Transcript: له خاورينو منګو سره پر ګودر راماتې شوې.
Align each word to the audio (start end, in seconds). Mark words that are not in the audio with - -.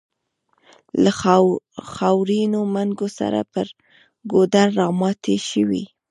له 1.03 1.11
خاورينو 1.93 2.59
منګو 2.73 3.07
سره 3.19 3.39
پر 3.53 3.67
ګودر 4.31 4.67
راماتې 4.79 5.35
شوې. 5.49 5.83